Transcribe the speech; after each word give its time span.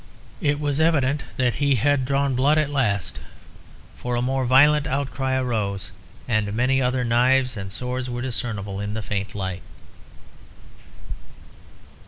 It 0.41 0.59
was 0.59 0.79
evident 0.79 1.21
that 1.37 1.53
he 1.61 1.75
had 1.75 2.05
drawn 2.05 2.33
blood 2.33 2.57
at 2.57 2.71
last, 2.71 3.19
for 3.95 4.15
a 4.15 4.21
more 4.23 4.47
violent 4.47 4.87
outcry 4.87 5.35
arose, 5.35 5.91
and 6.27 6.51
many 6.53 6.81
other 6.81 7.03
knives 7.03 7.55
and 7.55 7.71
swords 7.71 8.09
were 8.09 8.23
discernible 8.23 8.79
in 8.79 8.95
the 8.95 9.03
faint 9.03 9.35
light. 9.35 9.61